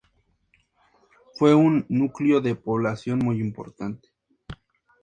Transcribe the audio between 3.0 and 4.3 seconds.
muy importante.